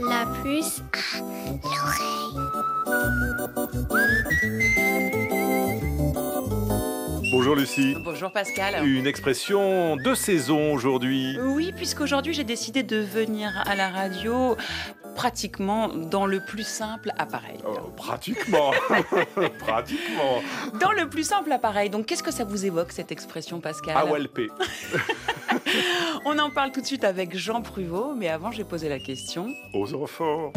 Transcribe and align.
La 0.00 0.26
puce 0.42 0.82
à 0.92 1.18
l'oreille. 1.62 2.34
Bonjour 7.30 7.56
Lucie. 7.56 7.96
Bonjour 8.02 8.32
Pascal. 8.32 8.86
Une 8.86 9.06
expression 9.06 9.96
de 9.96 10.14
saison 10.14 10.72
aujourd'hui. 10.72 11.38
Oui, 11.42 11.72
puisqu'aujourd'hui 11.76 12.32
j'ai 12.32 12.44
décidé 12.44 12.82
de 12.82 12.96
venir 12.96 13.52
à 13.66 13.74
la 13.74 13.90
radio 13.90 14.56
pratiquement 15.14 15.88
dans 15.88 16.26
le 16.26 16.40
plus 16.40 16.66
simple 16.66 17.10
appareil. 17.18 17.58
Oh, 17.66 17.90
pratiquement. 17.96 18.70
pratiquement. 19.58 20.42
Dans 20.80 20.92
le 20.92 21.08
plus 21.08 21.24
simple 21.24 21.52
appareil. 21.52 21.90
Donc 21.90 22.06
qu'est-ce 22.06 22.22
que 22.22 22.32
ça 22.32 22.44
vous 22.44 22.64
évoque 22.64 22.92
cette 22.92 23.12
expression 23.12 23.60
Pascal? 23.60 23.96
AWLP. 23.96 24.50
On 26.26 26.38
en 26.38 26.48
parle 26.48 26.72
tout 26.72 26.80
de 26.80 26.86
suite 26.86 27.04
avec 27.04 27.36
Jean 27.36 27.60
Pruvot, 27.60 28.14
mais 28.14 28.28
avant 28.28 28.50
j'ai 28.50 28.64
posé 28.64 28.88
la 28.88 28.98
question. 28.98 29.54
Aux 29.74 29.92
enfants. 29.92 30.52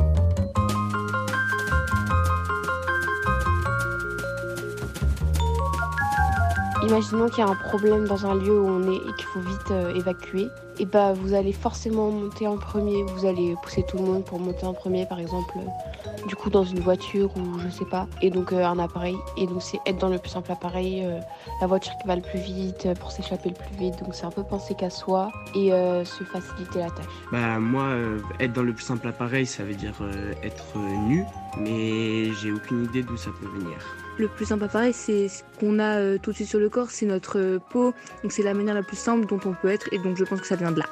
Imaginons 6.84 7.28
qu'il 7.28 7.40
y 7.40 7.42
a 7.42 7.50
un 7.50 7.56
problème 7.56 8.08
dans 8.08 8.26
un 8.26 8.36
lieu 8.36 8.58
où 8.58 8.66
on 8.66 8.90
est 8.90 8.96
et 8.96 9.16
qu'il 9.18 9.26
faut 9.26 9.42
vite 9.42 9.72
euh, 9.72 9.94
évacuer. 9.94 10.48
Et 10.80 10.86
bah 10.86 11.14
vous 11.14 11.34
allez 11.34 11.54
forcément 11.54 12.12
monter 12.12 12.46
en 12.46 12.58
premier, 12.58 13.04
vous 13.04 13.26
allez 13.26 13.56
pousser 13.64 13.84
tout 13.84 13.98
le 13.98 14.04
monde 14.04 14.24
pour 14.24 14.40
monter 14.40 14.66
en 14.66 14.74
premier 14.74 15.08
par 15.08 15.20
exemple, 15.20 15.56
euh, 15.58 16.28
du 16.28 16.36
coup 16.36 16.52
dans 16.52 16.64
une 16.64 16.80
voiture 16.80 17.32
ou 17.36 17.60
je 17.60 17.70
sais 17.70 17.86
pas, 17.86 18.08
et 18.22 18.30
donc 18.30 18.54
euh, 18.54 18.64
un 18.64 18.78
appareil. 18.78 19.18
Et 19.38 19.48
donc 19.48 19.64
c'est 19.64 19.80
être 19.88 19.98
dans 19.98 20.10
le 20.10 20.20
plus 20.20 20.30
simple 20.30 20.52
appareil, 20.52 21.04
euh, 21.04 21.20
la 21.62 21.68
voiture 21.68 21.94
qui 22.00 22.08
va 22.08 22.16
le 22.16 22.22
plus 22.22 22.40
vite 22.40 22.88
pour 23.00 23.12
s'échapper 23.12 23.50
le 23.50 23.56
plus 23.56 23.76
vite. 23.76 24.04
Donc 24.04 24.14
c'est 24.14 24.26
un 24.26 24.32
peu 24.32 24.44
penser 24.44 24.76
qu'à 24.76 24.92
soi 24.92 25.32
et 25.56 25.74
euh, 25.74 26.06
se 26.06 26.24
faciliter 26.24 26.80
la 26.80 26.92
tâche. 26.92 27.06
Bah 27.32 27.58
moi, 27.60 27.84
euh, 27.84 28.20
être 28.40 28.54
dans 28.54 28.64
le 28.64 28.74
plus 28.74 28.86
simple 28.86 29.08
appareil, 29.08 29.48
ça 29.48 29.64
veut 29.64 29.74
dire 29.74 29.96
euh, 30.02 30.34
être 30.44 30.78
nu, 31.08 31.26
mais 31.58 32.32
j'ai 32.34 32.52
aucune 32.52 32.84
idée 32.86 33.02
d'où 33.02 33.18
ça 33.18 33.32
peut 33.42 33.48
venir. 33.48 33.78
Le 34.20 34.28
plus 34.28 34.46
simple 34.46 34.64
appareil, 34.64 34.94
c'est 34.94 35.28
ce 35.28 35.44
qu'on 35.60 35.78
a 35.78 36.00
euh, 36.00 36.18
tout 36.18 36.32
de 36.32 36.36
suite 36.36 36.48
sur 36.48 36.58
le 36.58 36.70
corps, 36.70 36.90
c'est 36.90 37.06
notre 37.06 37.38
euh, 37.38 37.60
peau. 37.70 37.94
Donc 38.24 38.32
c'est 38.32 38.42
la 38.42 38.56
manière 38.56 38.74
la 38.74 38.82
plus 38.82 38.98
simple 38.98 39.28
dont 39.28 39.40
on 39.46 39.54
peut 39.54 39.70
être 39.70 39.94
et 39.94 40.00
donc 40.00 40.18
je 40.18 40.24
pense 40.24 40.42
que 40.42 40.48
ça 40.48 40.56
vient 40.56 40.67
de 40.72 40.80
là. 40.80 40.86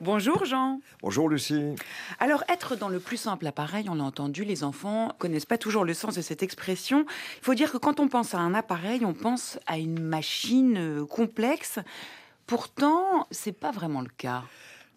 Bonjour 0.00 0.46
Jean. 0.46 0.80
Bonjour 1.02 1.28
Lucie. 1.28 1.74
Alors 2.18 2.42
être 2.48 2.74
dans 2.74 2.88
le 2.88 3.00
plus 3.00 3.18
simple 3.18 3.46
appareil, 3.46 3.88
on 3.90 3.94
l'a 3.94 4.04
entendu, 4.04 4.44
les 4.44 4.64
enfants 4.64 5.12
connaissent 5.18 5.44
pas 5.44 5.58
toujours 5.58 5.84
le 5.84 5.92
sens 5.92 6.14
de 6.14 6.22
cette 6.22 6.42
expression. 6.42 7.04
Il 7.38 7.44
faut 7.44 7.54
dire 7.54 7.70
que 7.70 7.76
quand 7.76 8.00
on 8.00 8.08
pense 8.08 8.34
à 8.34 8.38
un 8.38 8.54
appareil, 8.54 9.04
on 9.04 9.12
pense 9.12 9.58
à 9.66 9.76
une 9.76 10.00
machine 10.00 10.78
euh, 10.78 11.04
complexe. 11.04 11.78
Pourtant, 12.46 13.26
c'est 13.30 13.52
pas 13.52 13.72
vraiment 13.72 14.00
le 14.00 14.08
cas. 14.16 14.42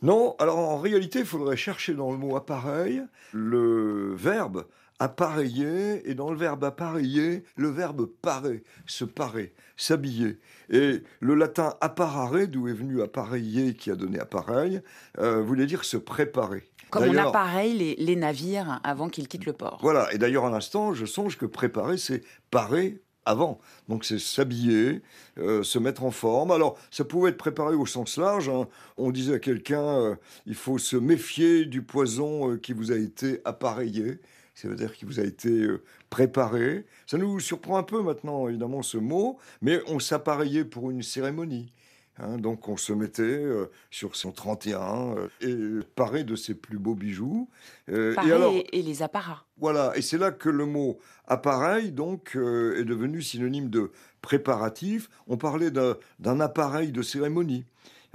Non, 0.01 0.35
alors 0.39 0.57
en 0.57 0.77
réalité, 0.77 1.19
il 1.19 1.25
faudrait 1.25 1.57
chercher 1.57 1.93
dans 1.93 2.11
le 2.11 2.17
mot 2.17 2.37
appareil 2.37 3.01
le 3.33 4.15
verbe 4.15 4.65
appareiller 5.03 6.09
et 6.09 6.15
dans 6.15 6.31
le 6.31 6.37
verbe 6.37 6.63
appareiller, 6.63 7.43
le 7.57 7.69
verbe 7.69 8.05
parer, 8.21 8.63
se 8.85 9.03
parer, 9.03 9.53
s'habiller. 9.75 10.39
Et 10.69 11.03
le 11.19 11.35
latin 11.35 11.75
apparare, 11.81 12.47
d'où 12.47 12.69
est 12.69 12.73
venu 12.73 13.01
appareiller 13.01 13.73
qui 13.73 13.91
a 13.91 13.95
donné 13.95 14.17
appareil, 14.17 14.81
euh, 15.19 15.41
voulait 15.41 15.65
dire 15.65 15.83
se 15.83 15.97
préparer. 15.97 16.69
Comme 16.89 17.09
on 17.09 17.17
appareille 17.17 17.73
les, 17.73 17.95
les 17.95 18.15
navires 18.15 18.79
avant 18.83 19.09
qu'ils 19.09 19.27
quittent 19.27 19.45
le 19.45 19.53
port. 19.53 19.79
Voilà, 19.81 20.13
et 20.13 20.17
d'ailleurs, 20.17 20.45
à 20.45 20.49
l'instant, 20.49 20.93
je 20.93 21.05
songe 21.05 21.37
que 21.37 21.45
préparer, 21.45 21.97
c'est 21.97 22.21
parer 22.49 23.01
avant. 23.25 23.59
Donc, 23.89 24.05
c'est 24.05 24.19
s'habiller, 24.19 25.01
euh, 25.37 25.63
se 25.63 25.79
mettre 25.79 26.03
en 26.03 26.11
forme. 26.11 26.51
Alors, 26.51 26.77
ça 26.91 27.03
pouvait 27.03 27.31
être 27.31 27.37
préparé 27.37 27.75
au 27.75 27.85
sens 27.85 28.17
large. 28.17 28.47
hein. 28.47 28.67
On 28.97 29.11
disait 29.11 29.33
à 29.35 29.39
quelqu'un, 29.39 29.83
euh, 29.83 30.15
il 30.45 30.55
faut 30.55 30.77
se 30.77 30.95
méfier 30.95 31.65
du 31.65 31.81
poison 31.81 32.51
euh, 32.51 32.57
qui 32.57 32.73
vous 32.73 32.91
a 32.91 32.95
été 32.95 33.41
appareillé. 33.43 34.19
Ça 34.55 34.67
veut 34.67 34.75
dire 34.75 34.93
qu'il 34.93 35.07
vous 35.07 35.19
a 35.19 35.23
été 35.23 35.49
euh, 35.49 35.81
préparé. 36.09 36.85
Ça 37.07 37.17
nous 37.17 37.39
surprend 37.39 37.77
un 37.77 37.83
peu 37.83 38.01
maintenant, 38.01 38.47
évidemment, 38.47 38.83
ce 38.83 38.97
mot, 38.97 39.37
mais 39.61 39.81
on 39.87 39.99
s'appareillait 39.99 40.65
pour 40.65 40.91
une 40.91 41.01
cérémonie. 41.01 41.71
hein. 42.19 42.37
donc 42.37 42.69
on 42.69 42.77
se 42.77 42.93
mettait 42.93 43.23
euh, 43.23 43.71
sur 43.89 44.15
son 44.15 44.31
31 44.31 45.15
euh, 45.17 45.27
et 45.41 45.85
paré 45.95 46.23
de 46.23 46.35
ses 46.35 46.53
plus 46.53 46.77
beaux 46.77 46.93
bijoux. 46.95 47.49
Euh, 47.89 48.13
et 48.25 48.31
alors, 48.31 48.53
et, 48.71 48.81
les 48.81 49.01
apparats. 49.01 49.45
voilà, 49.57 49.93
et 49.95 50.01
c'est 50.01 50.19
là 50.19 50.31
que 50.31 50.49
le 50.49 50.65
mot 50.67 50.99
appareil 51.27 51.91
donc 51.91 52.35
est 52.35 52.85
devenu 52.85 53.21
synonyme 53.21 53.69
de 53.69 53.91
préparatif. 54.21 55.09
On 55.27 55.37
parlait 55.37 55.71
d'un 55.71 56.39
appareil 56.39 56.91
de 56.91 57.01
cérémonie, 57.01 57.65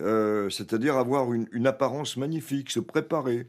euh, 0.01 0.49
c'est-à-dire 0.51 0.97
avoir 0.97 1.33
une, 1.33 1.49
une 1.53 1.67
apparence 1.67 2.17
magnifique, 2.17 2.71
se 2.71 2.81
préparer. 2.81 3.47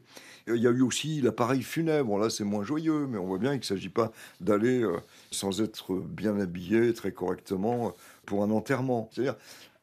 Euh, 0.48 0.56
Il 0.58 0.64
y 0.64 0.68
a 0.68 0.72
eu 0.72 0.82
aussi 0.82 1.22
l'appareil 1.22 1.62
funèbre. 1.62 2.18
Là, 2.18 2.30
c'est 2.30 2.44
moins 2.44 2.64
joyeux, 2.64 3.08
mais 3.08 3.18
on 3.18 3.26
voit 3.26 3.38
bien 3.38 3.52
qu'il 3.52 3.62
ne 3.74 3.78
s'agit 3.78 3.90
pas 3.90 4.12
d'aller 4.42 4.82
euh, 4.82 4.98
sans 5.32 5.62
être 5.62 5.96
bien 5.96 6.40
habillé, 6.40 6.94
très 6.94 7.12
correctement, 7.12 7.94
pour 8.26 8.44
un 8.44 8.52
enterrement. 8.52 9.10
C'est-à-dire 9.12 9.36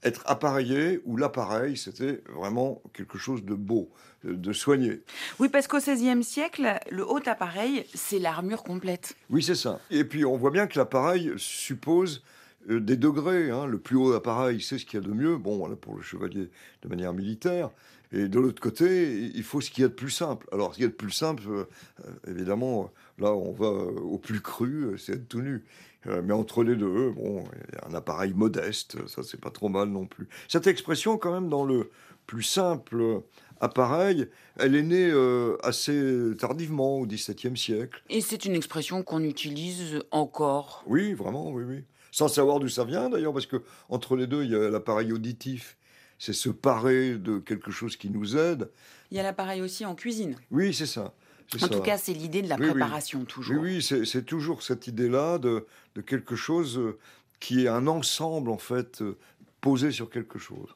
être 0.03 0.23
appareillé 0.27 1.01
ou 1.05 1.17
l'appareil, 1.17 1.77
c'était 1.77 2.23
vraiment 2.35 2.83
quelque 2.93 3.19
chose 3.19 3.45
de 3.45 3.55
beau, 3.55 3.89
de 4.25 4.53
soigné. 4.53 5.01
Oui, 5.41 5.49
parce 5.49 5.67
qu'au 5.67 5.79
XVIe 5.79 6.23
siècle, 6.23 6.79
le 6.91 7.05
haut 7.05 7.21
appareil, 7.27 7.85
c'est 7.93 8.19
l'armure 8.19 8.63
complète. 8.63 9.17
Oui, 9.31 9.43
c'est 9.43 9.57
ça. 9.57 9.81
Et 9.91 10.05
puis, 10.05 10.25
on 10.25 10.37
voit 10.37 10.51
bien 10.51 10.67
que 10.67 10.79
l'appareil 10.79 11.33
suppose 11.39 12.23
des 12.69 12.97
degrés. 12.97 13.51
hein. 13.51 13.67
Le 13.67 13.79
plus 13.79 13.97
haut 13.97 14.13
appareil, 14.13 14.61
c'est 14.61 14.79
ce 14.79 14.85
qu'il 14.87 15.01
y 15.01 15.05
a 15.05 15.07
de 15.07 15.13
mieux. 15.13 15.37
Bon, 15.37 15.59
voilà, 15.59 15.77
pour 15.77 15.97
le 15.97 16.03
chevalier 16.03 16.51
de 16.83 16.89
manière 16.89 17.13
militaire. 17.13 17.71
Et 18.13 18.29
de 18.29 18.39
l'autre 18.39 18.63
côté, 18.63 19.31
il 19.35 19.43
faut 19.43 19.61
ce 19.61 19.71
qu'il 19.71 19.83
y 19.83 19.85
a 19.85 19.89
de 19.89 19.95
plus 19.95 20.11
simple. 20.11 20.47
Alors, 20.53 20.71
ce 20.73 20.77
qu'il 20.77 20.85
y 20.85 20.87
a 20.87 20.91
de 20.91 20.95
plus 20.95 21.11
simple, 21.11 21.43
euh, 21.49 21.65
euh, 22.05 22.31
évidemment, 22.31 22.91
là, 23.19 23.33
on 23.35 23.53
va 23.53 23.67
euh, 23.67 24.01
au 24.01 24.19
plus 24.19 24.41
cru, 24.41 24.85
euh, 24.85 24.97
c'est 24.97 25.15
être 25.15 25.29
tout 25.29 25.43
nu. 25.43 25.65
Euh, 26.07 26.23
mais 26.25 26.33
entre 26.33 26.63
les 26.63 26.77
deux, 26.77 27.11
bon, 27.11 27.43
y 27.43 27.77
a 27.85 27.89
un 27.91 27.95
appareil 27.95 28.33
modeste, 28.33 28.97
ça, 29.09 29.25
c'est 29.25 29.41
pas 29.41 29.51
trop 29.51 29.69
mal 29.69 29.89
non 29.89 30.07
plus. 30.07 30.29
Cette 30.47 30.69
expression, 30.69 31.19
quand 31.19 31.33
même, 31.33 31.49
dans 31.49 31.65
le 31.65 31.91
plus 32.29 32.45
simple 32.45 33.23
appareil, 33.61 34.29
elle 34.57 34.77
est 34.77 34.83
née 34.85 35.11
euh, 35.11 35.57
assez 35.65 36.31
tardivement, 36.39 37.01
au 37.01 37.07
XVIIe 37.07 37.57
siècle. 37.57 38.03
Et 38.09 38.21
c'est 38.21 38.45
une 38.45 38.55
expression 38.55 39.03
qu'on 39.03 39.25
utilise 39.25 40.01
encore? 40.13 40.85
Oui, 40.87 41.13
vraiment, 41.13 41.51
oui, 41.51 41.65
oui. 41.67 41.85
Sans 42.17 42.29
savoir 42.29 42.61
d'où 42.61 42.69
ça 42.71 42.85
vient 42.85 43.11
d'ailleurs, 43.11 43.35
parce 43.35 43.45
que 43.45 43.63
entre 43.91 44.17
les 44.17 44.27
deux, 44.27 44.43
il 44.43 44.51
y 44.51 44.55
a 44.55 44.71
l'appareil 44.71 45.13
auditif. 45.13 45.77
C'est 46.19 46.33
se 46.33 46.49
parer 46.49 47.17
de 47.19 47.39
quelque 47.39 47.71
chose 47.71 47.95
qui 47.99 48.09
nous 48.09 48.39
aide. 48.39 48.71
Il 49.11 49.19
y 49.19 49.21
a 49.21 49.23
l'appareil 49.23 49.61
aussi 49.61 49.85
en 49.85 49.95
cuisine. 49.95 50.35
Oui, 50.51 50.73
c'est 50.73 50.87
ça. 50.87 51.13
En 51.55 51.59
ça. 51.59 51.69
tout 51.69 51.83
cas, 51.83 51.99
c'est 51.99 52.15
l'idée 52.15 52.41
de 52.41 52.49
la 52.49 52.55
Oui, 52.57 52.63
oui. 52.65 52.71
préparation, 52.71 53.19
oui, 53.21 53.27
toujours. 53.27 53.63
oui, 53.63 53.83
c'est 53.83 54.07
c'est 54.07 54.23
toujours 54.23 54.63
cette 54.63 54.87
idée-là 54.87 55.37
de, 55.37 55.67
de 55.95 56.01
quelque 56.01 56.37
chose 56.37 56.79
euh, 56.79 56.99
qui 57.39 57.67
est 57.67 57.69
un 57.69 57.87
ensemble, 57.87 58.51
en 58.51 58.57
fait, 58.57 59.03
euh, 59.03 59.19
posé 59.61 59.91
sur 59.91 60.09
quelque 60.09 60.39
chose. 60.39 60.71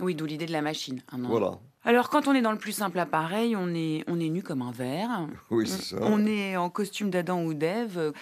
Oui, 0.00 0.14
d'où 0.14 0.24
l'idée 0.24 0.46
de 0.46 0.52
la 0.52 0.62
machine. 0.62 1.02
un. 1.12 1.18
Voilà. 1.18 1.58
Alors, 1.88 2.10
quand 2.10 2.28
on 2.28 2.34
est 2.34 2.42
dans 2.42 2.52
le 2.52 2.58
plus 2.58 2.72
simple 2.72 2.98
appareil, 2.98 3.56
on 3.56 3.74
est, 3.74 4.04
on 4.08 4.20
est 4.20 4.28
nu 4.28 4.42
comme 4.42 4.60
un 4.60 4.72
verre. 4.72 5.26
Oui, 5.50 5.66
c'est 5.66 5.96
ça. 5.96 5.96
On 6.02 6.26
est 6.26 6.54
en 6.58 6.68
costume 6.68 7.08
d'Adam 7.08 7.42
ou 7.44 7.54
d'Ève. 7.54 8.12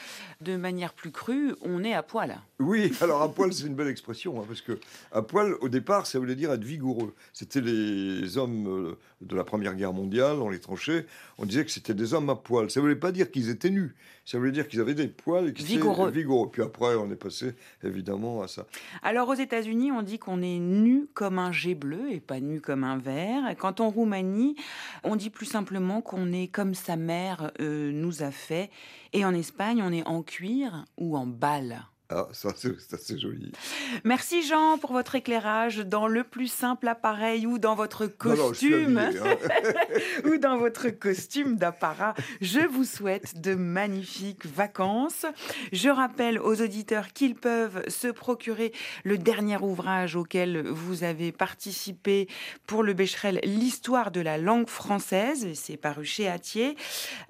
De 0.41 0.57
manière 0.57 0.93
plus 0.93 1.11
crue, 1.11 1.53
on 1.63 1.83
est 1.83 1.93
à 1.93 2.05
poil. 2.05 2.39
Oui, 2.61 2.93
alors 3.01 3.23
à 3.23 3.29
poil, 3.35 3.53
c'est 3.53 3.67
une 3.67 3.75
belle 3.75 3.89
expression, 3.89 4.41
hein, 4.41 4.45
parce 4.47 4.61
que 4.61 4.79
à 5.11 5.21
poil, 5.21 5.57
au 5.61 5.69
départ, 5.69 6.07
ça 6.07 6.21
voulait 6.21 6.37
dire 6.37 6.53
être 6.53 6.63
vigoureux. 6.63 7.13
C'était 7.33 7.61
les 7.61 8.39
hommes 8.39 8.69
euh, 8.69 8.99
de 9.21 9.35
la 9.35 9.45
Première 9.45 9.75
Guerre 9.75 9.93
mondiale, 9.93 10.39
dans 10.39 10.49
les 10.49 10.61
tranchées, 10.61 11.07
on 11.39 11.47
disait 11.47 11.65
que 11.65 11.71
c'était 11.71 11.95
des 11.95 12.15
hommes 12.15 12.31
à 12.31 12.37
poil. 12.37 12.71
Ça 12.71 12.81
voulait 12.81 12.97
pas 12.97 13.13
dire 13.13 13.31
qu'ils 13.31 13.49
étaient 13.51 13.71
nus, 13.71 13.95
ça 14.25 14.39
voulait 14.39 14.53
dire 14.53 14.69
qu'ils 14.69 14.81
avaient 14.81 14.95
des 14.95 15.09
poils 15.09 15.49
et 15.49 15.53
qu'ils 15.53 15.67
étaient 15.67 15.75
Vigoureux. 15.77 16.11
vigoureux. 16.11 16.51
Puis 16.51 16.63
après, 16.63 16.95
on 16.97 17.11
est 17.11 17.17
passé 17.17 17.55
évidemment 17.83 18.43
à 18.43 18.49
ça. 18.49 18.67
Alors, 19.03 19.29
aux 19.29 19.35
États-Unis, 19.35 19.91
on 19.93 20.03
dit 20.03 20.19
qu'on 20.19 20.43
est 20.43 20.59
nu 20.59 21.09
comme 21.15 21.39
un 21.39 21.53
jet 21.53 21.75
bleu 21.75 22.11
et 22.13 22.21
pas 22.21 22.41
nu 22.41 22.61
comme 22.61 22.85
un 22.85 22.99
verre. 22.99 23.47
Quand 23.57 23.81
en 23.81 23.91
Roumanie, 23.91 24.57
on 25.05 25.17
dit 25.17 25.31
plus 25.31 25.47
simplement 25.47 26.01
qu'on 26.03 26.33
est 26.33 26.49
comme 26.49 26.75
sa 26.75 26.97
mère 26.97 27.53
euh, 27.61 27.91
nous 27.93 28.23
a 28.23 28.31
fait. 28.31 28.71
Et 29.13 29.25
en 29.25 29.35
Espagne, 29.35 29.83
on 29.83 29.93
est 29.93 30.07
en 30.07 30.23
cuir 30.23 30.85
ou 30.97 31.17
en 31.17 31.27
balle. 31.27 31.87
Ah, 32.09 32.29
ça, 32.31 32.51
c'est 32.55 33.19
joli. 33.19 33.51
Merci 34.05 34.47
Jean 34.47 34.79
pour 34.79 34.93
votre 34.93 35.17
éclairage 35.17 35.79
dans 35.79 36.07
le 36.07 36.23
plus 36.23 36.47
simple 36.47 36.87
appareil 36.87 37.47
ou 37.47 37.59
dans 37.59 37.75
votre 37.75 38.05
Non, 38.05 38.37
non, 38.37 38.49
costume 38.49 38.99
habillé, 38.99 39.21
hein. 39.21 39.37
ou 40.25 40.37
dans 40.39 40.57
votre 40.57 40.91
costume 40.91 41.57
d'apparat. 41.57 42.15
Je 42.41 42.61
vous 42.61 42.85
souhaite 42.85 43.41
de 43.41 43.57
magnifiques 43.57 44.47
vacances. 44.47 45.27
Je 45.73 45.89
rappelle 45.89 46.39
aux 46.39 46.63
auditeurs 46.63 47.13
qu'ils 47.13 47.35
peuvent 47.35 47.83
se 47.89 48.07
procurer 48.07 48.73
le 49.03 49.19
dernier 49.19 49.57
ouvrage 49.57 50.15
auquel 50.15 50.69
vous 50.69 51.03
avez 51.03 51.33
participé 51.33 52.29
pour 52.69 52.85
le 52.85 52.95
Becherel, 52.95 53.41
l'histoire 53.43 54.13
de 54.13 54.21
la 54.21 54.39
langue 54.39 54.69
française. 54.69 55.49
C'est 55.55 55.77
paru 55.77 56.05
chez 56.05 56.29
Atier. 56.29 56.77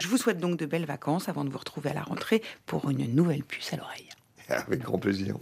Je 0.00 0.08
vous 0.08 0.18
souhaite 0.18 0.38
donc 0.38 0.58
de 0.58 0.66
belles 0.66 0.84
vacances 0.84 1.30
avant 1.30 1.44
de 1.44 1.50
vous 1.50 1.58
retrouver 1.58 1.90
à 1.90 1.94
la 1.94 2.02
rentrée 2.02 2.42
pour 2.66 2.90
une 2.90 3.14
nouvelle 3.14 3.42
puce 3.42 3.72
à 3.72 3.76
l'oreille. 3.76 4.10
Avec 4.66 4.80
grand 4.82 4.98
plaisir. 4.98 5.38